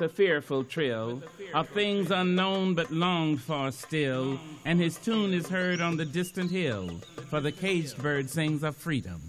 [0.00, 1.22] a fearful trill
[1.54, 6.50] of things unknown but longed for still, and his tune is heard on the distant
[6.50, 6.88] hill,
[7.30, 9.20] for the caged bird sings of freedom.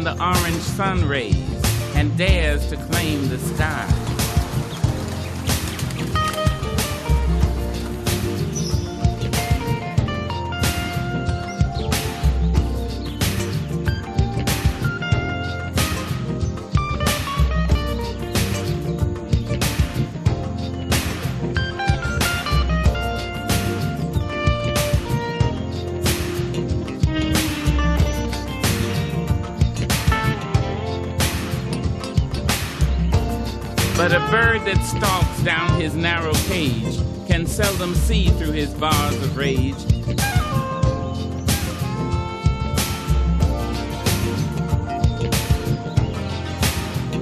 [0.00, 1.36] In the orange sun rays
[1.94, 3.99] and dares to claim the sky.
[37.26, 39.80] Can seldom see through his bars of rage.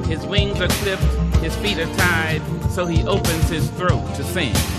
[0.08, 1.02] His wings are clipped,
[1.36, 4.77] his feet are tied, so he opens his throat to sing.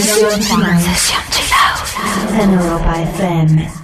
[0.00, 1.86] Session Chill Out.
[2.50, 3.83] Europa FM.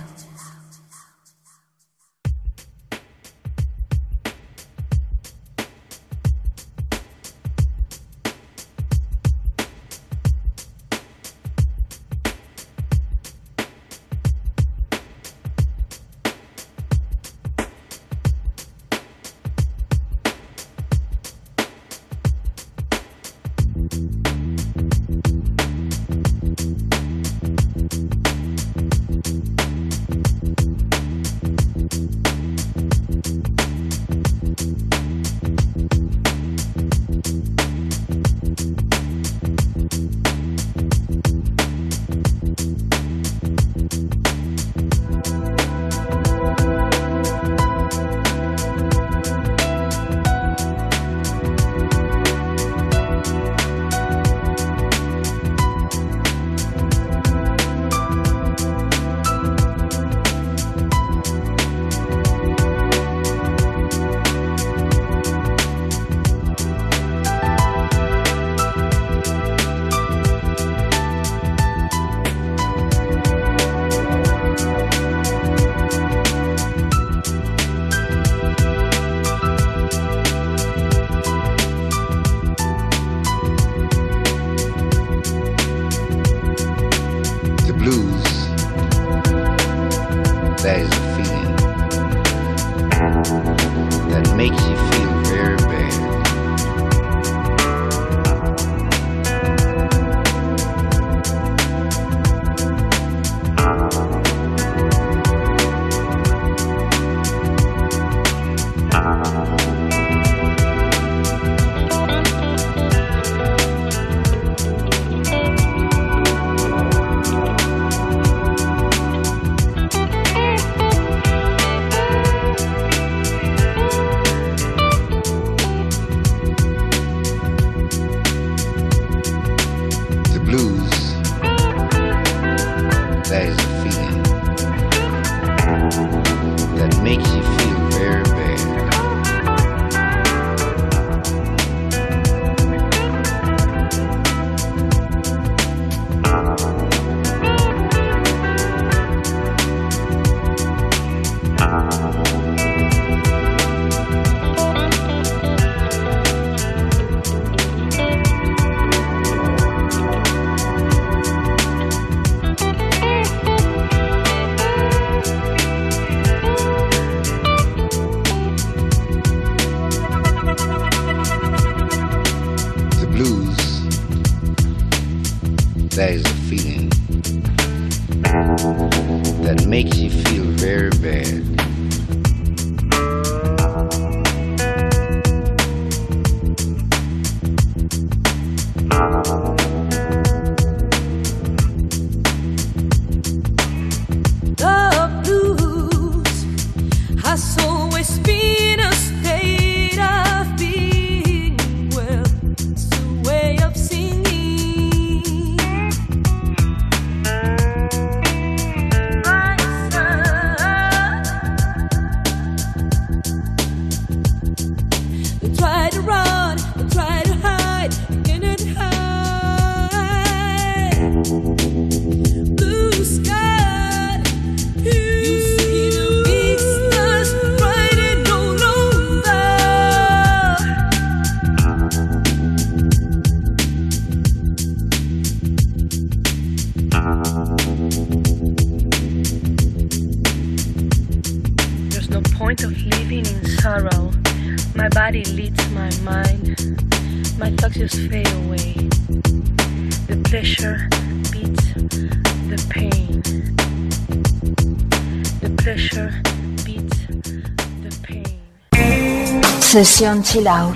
[259.71, 260.75] Sesión Chill Out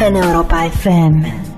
[0.00, 1.49] en Europa FM.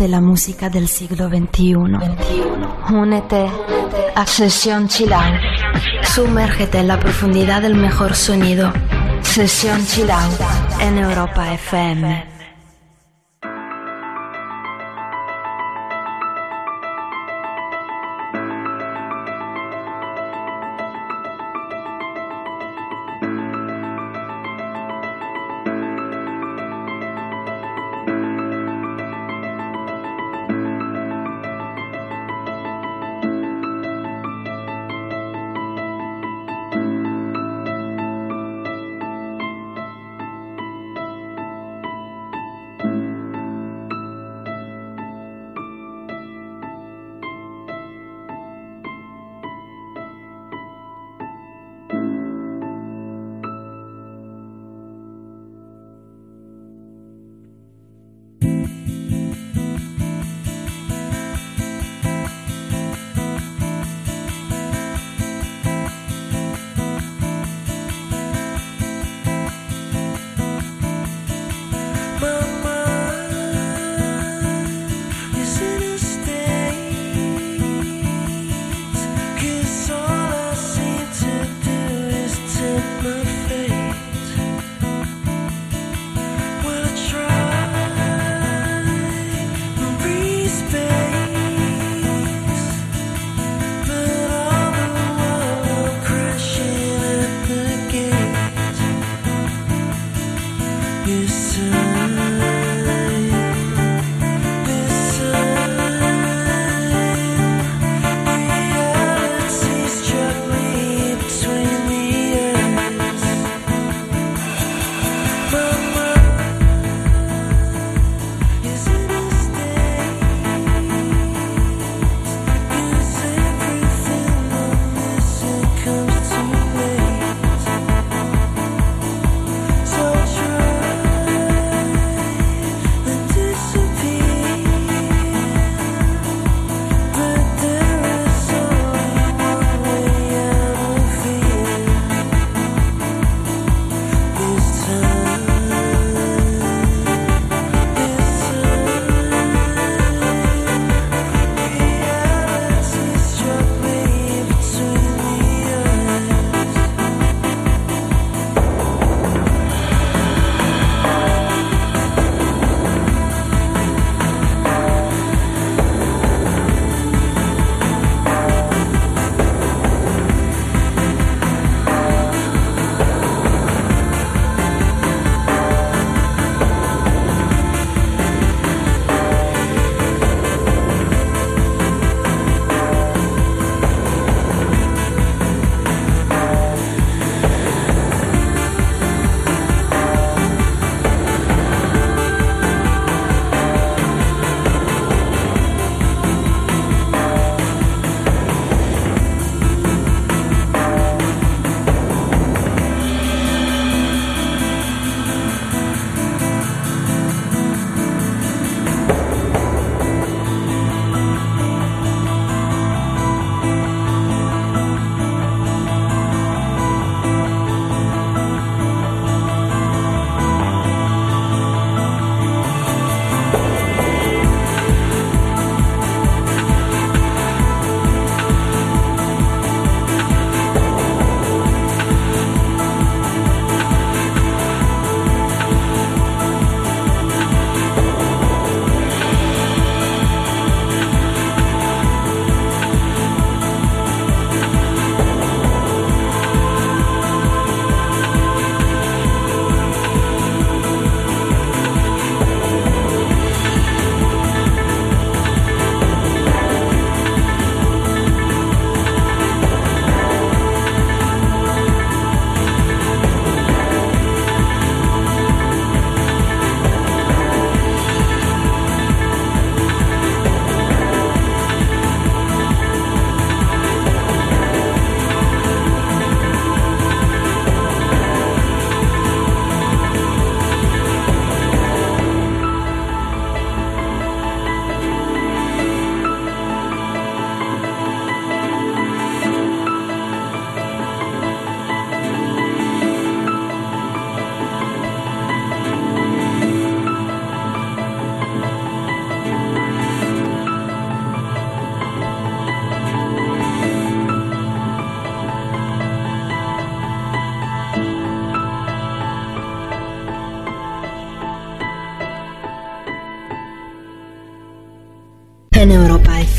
[0.00, 1.74] Siente la música del siglo XXI.
[2.94, 3.50] Únete
[4.14, 5.34] a Sesión Chill Out.
[6.14, 8.72] Sumérgete en la profundidad del mejor sonido.
[9.20, 10.40] Sesión Chill Out
[10.80, 12.29] en Europa FM.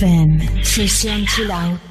[0.02, 1.90] FM, Sesión Chill Out.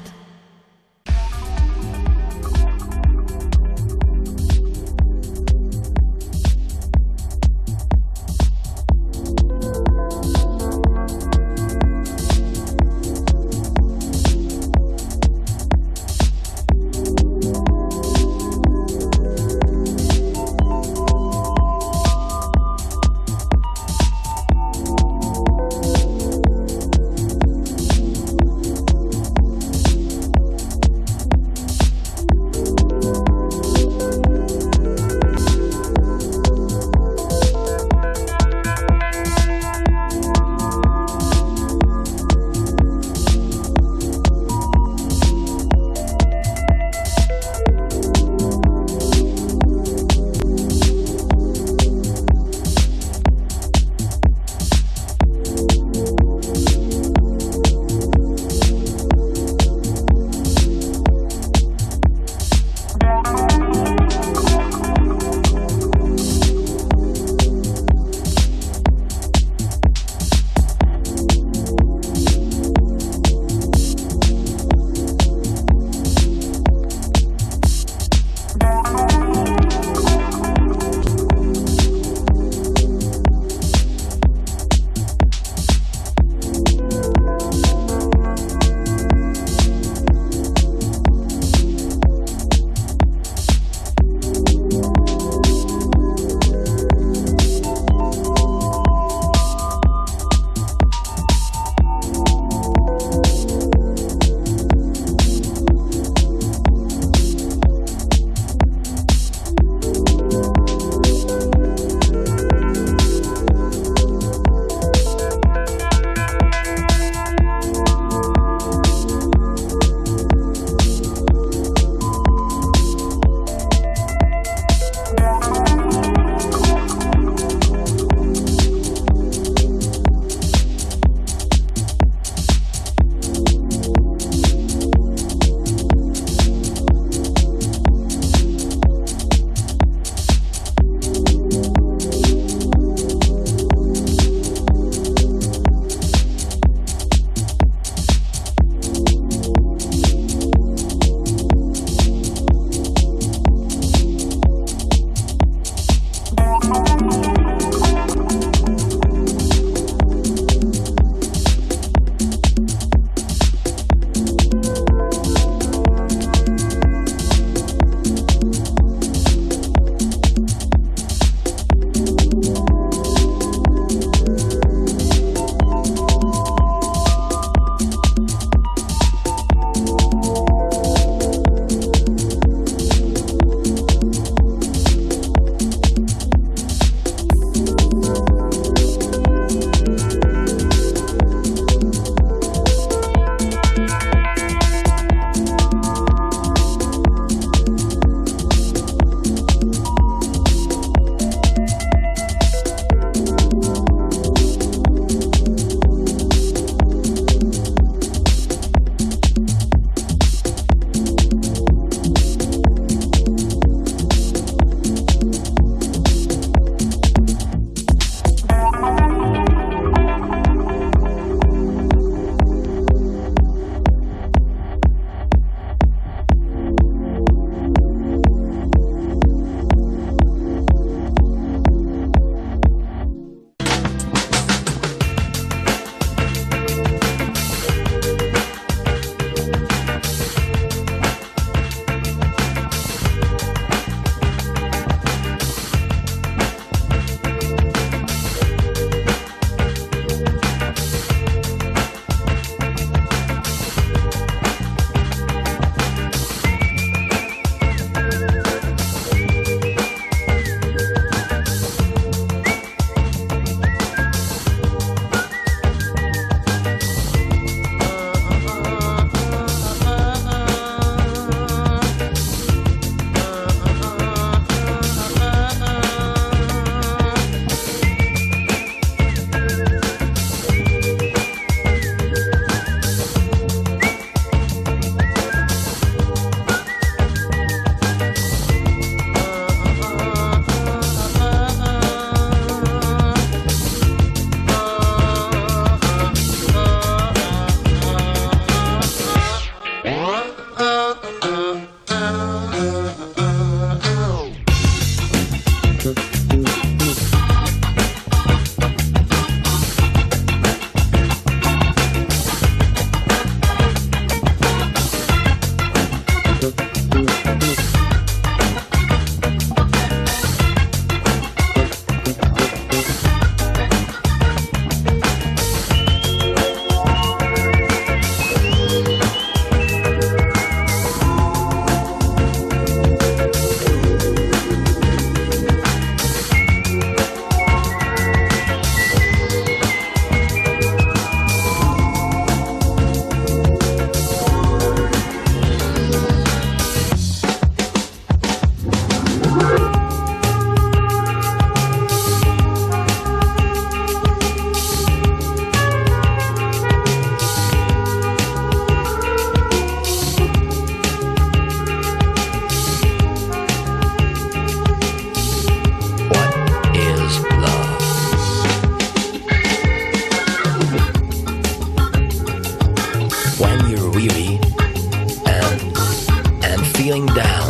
[377.07, 377.40] down.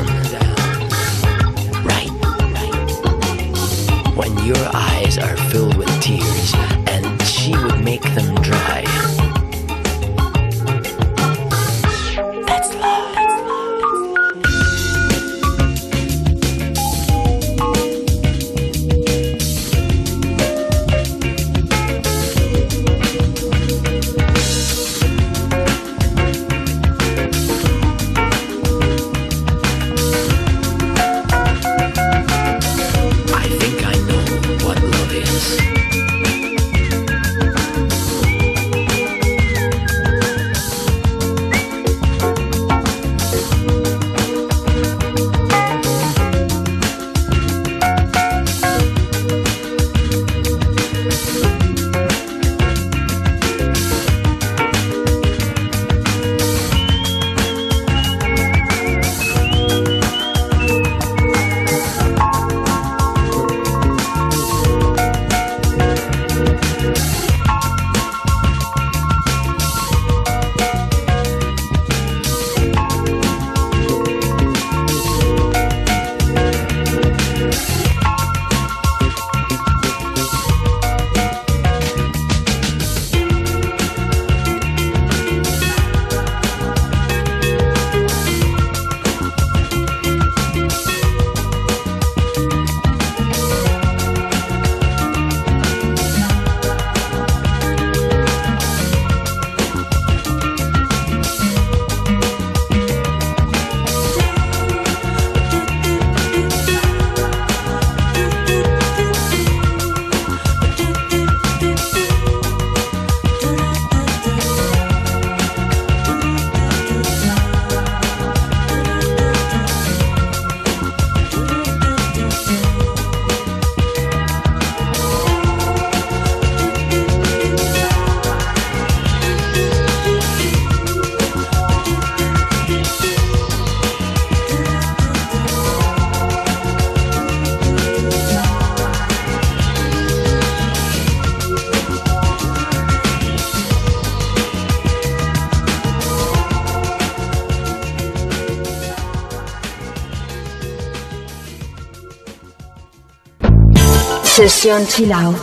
[154.42, 155.38] Sesión Chill Out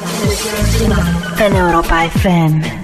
[1.38, 2.77] en Europa FM.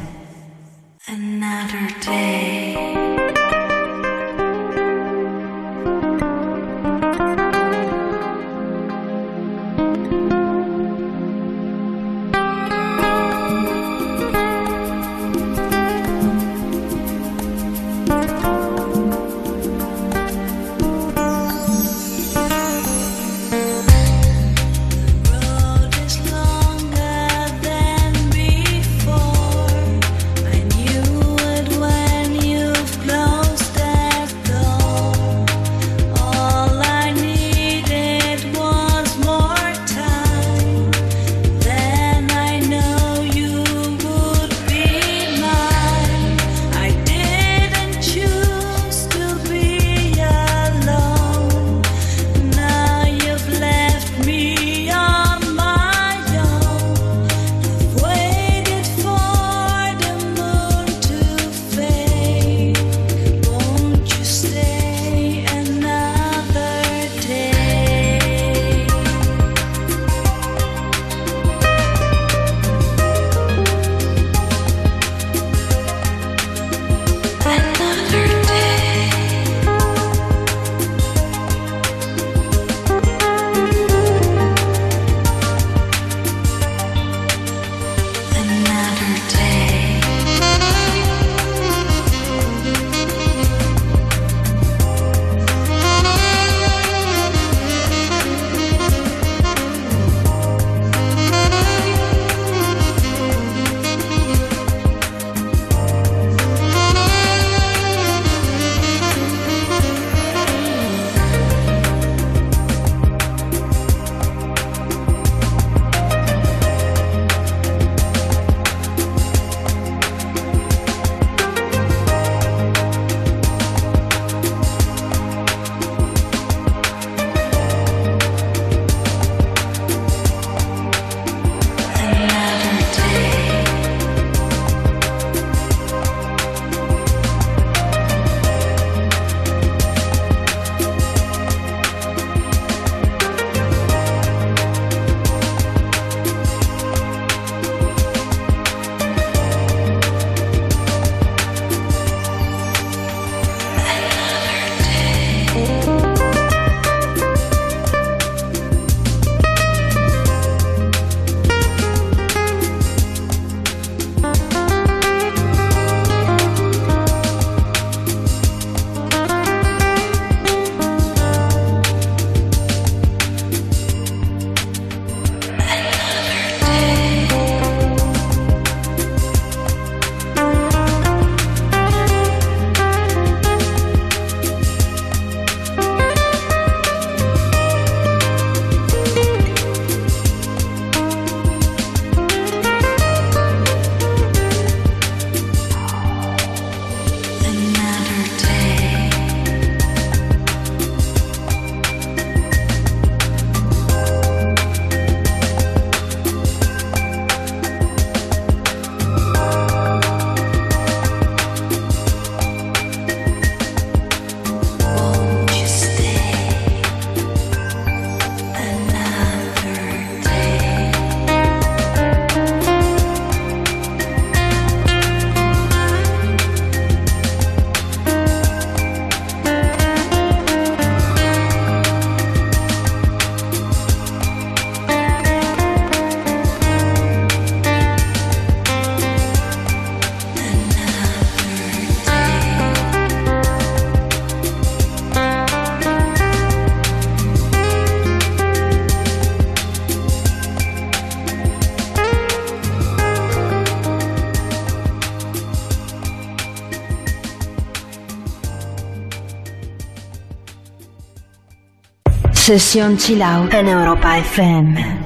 [262.44, 265.03] Sesión Chill Out en Europa FM.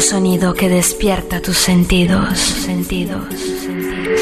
[0.00, 2.38] Sonido que despierta tus sentidos.
[2.38, 3.32] sentidos.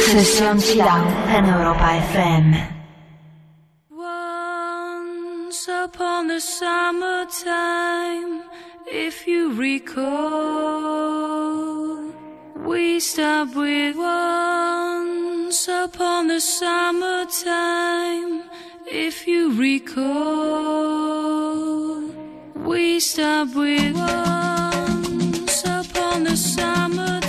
[0.07, 2.69] Sesión Chilao en Europa FM.
[3.91, 8.43] Once upon the summertime,
[8.87, 10.13] if you recall,
[12.67, 18.43] we stopped with once upon the summertime,
[18.87, 20.05] if you recall,
[22.55, 24.88] we stopped with once
[26.47, 27.28] upon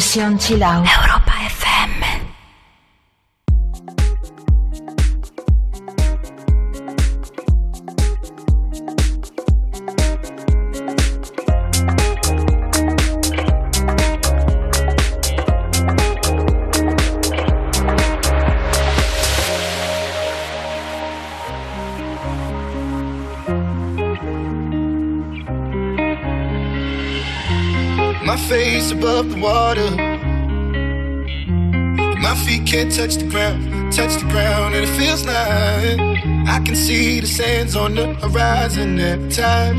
[0.00, 0.82] 谁来？
[37.70, 39.76] clouds on the horizon every time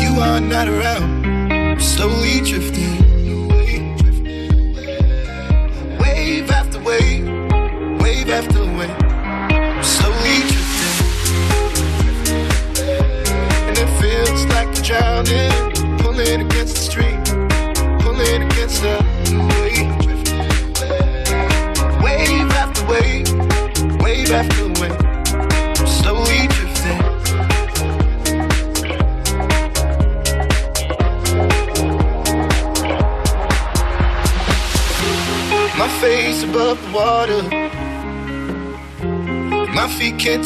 [0.00, 1.52] you are not around.
[1.52, 2.91] I'm slowly drifting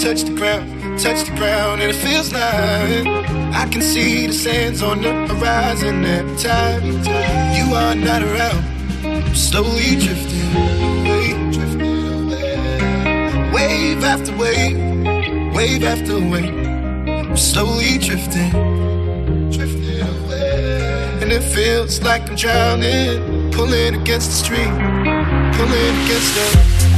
[0.07, 3.05] touch the ground, touch the ground, and it feels nice.
[3.53, 6.85] I can see the sands on the horizon at time
[7.57, 8.63] you are not around.
[9.05, 13.51] I'm slowly drifting away, drifting away.
[13.53, 14.79] Wave after wave,
[15.57, 16.55] wave after wave.
[17.09, 18.53] I'm slowly drifting,
[19.51, 21.19] drifting away.
[21.21, 24.73] And it feels like I'm drowning, pulling against the stream,
[25.57, 26.96] pulling against the.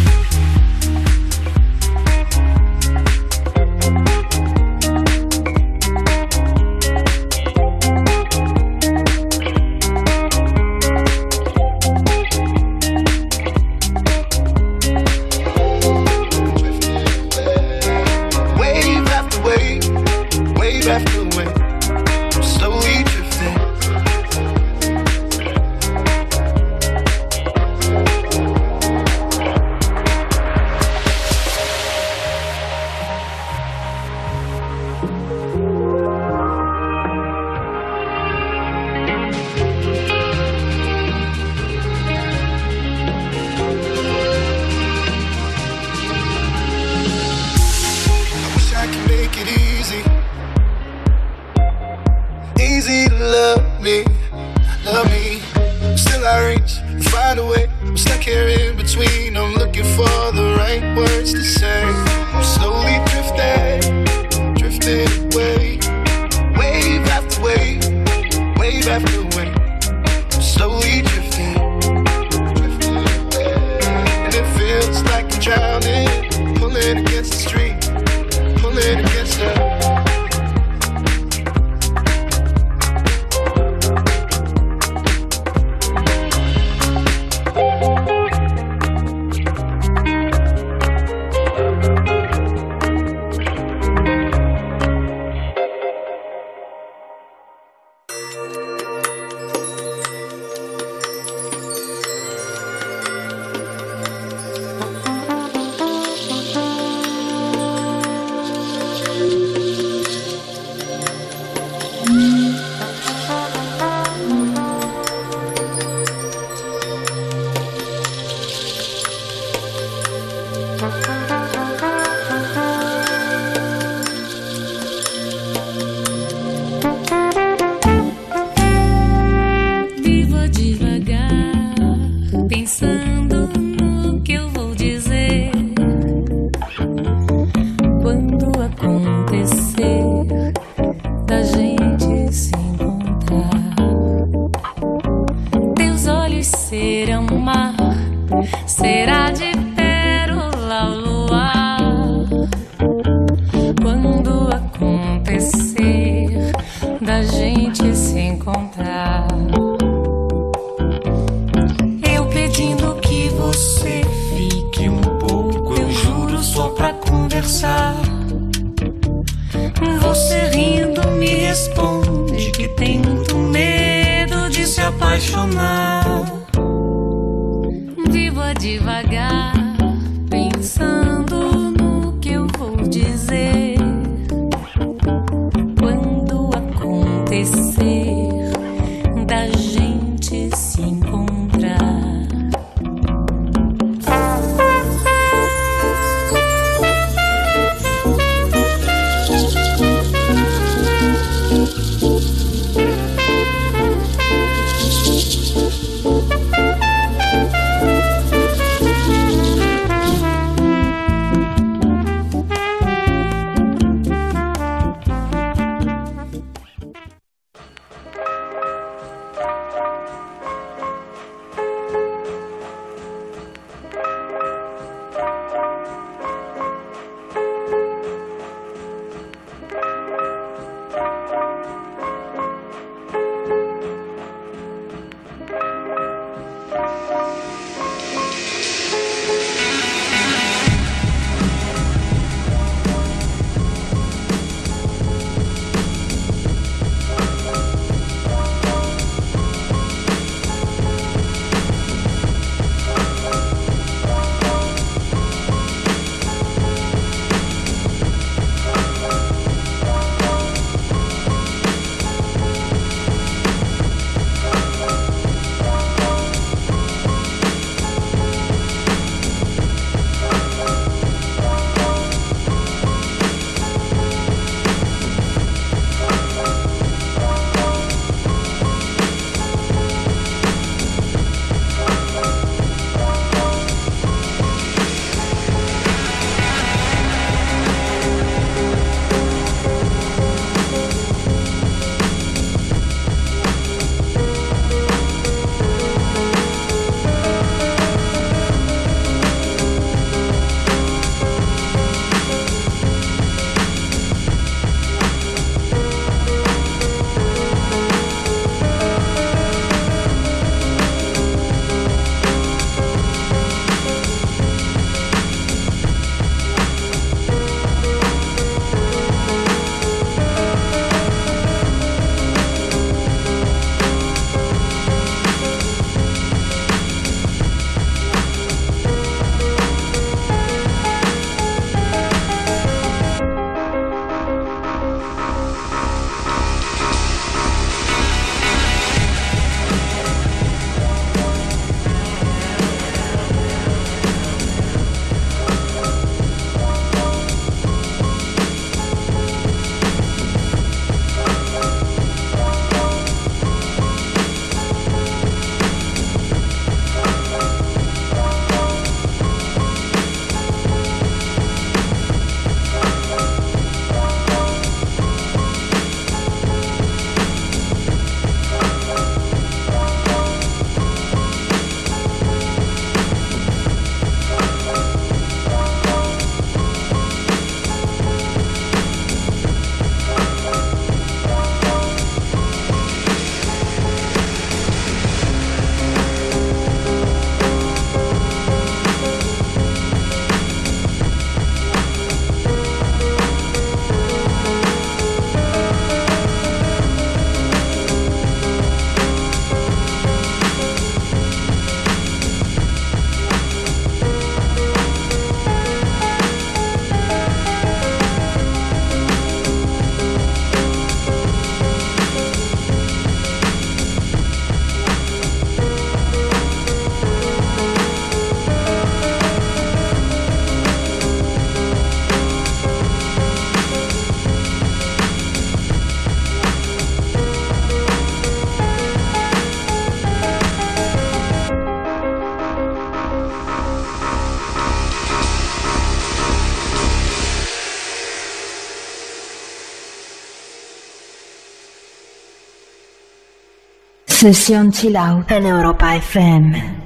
[444.21, 446.78] Sesión chill out, en Europa FM.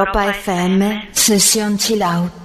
[0.00, 2.39] Europa FM, sesión chill out.